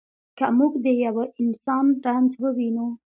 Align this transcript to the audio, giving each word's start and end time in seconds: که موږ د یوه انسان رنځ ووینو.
که 0.37 0.45
موږ 0.57 0.73
د 0.85 0.87
یوه 1.05 1.25
انسان 1.41 1.85
رنځ 2.05 2.31
ووینو. 2.41 2.87